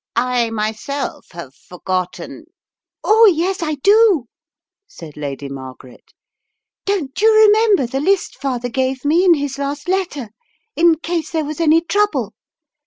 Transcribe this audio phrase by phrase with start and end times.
[0.15, 2.45] I myself have forgotten"
[3.03, 4.25] "Oh, yes, I do,"
[4.87, 6.13] said Lady Margaret,
[6.87, 10.29] "don't you remember the list father gave me in his last letter,
[10.75, 12.33] in case there was any trouble?